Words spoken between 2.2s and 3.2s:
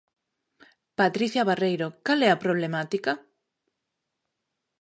é a problemática?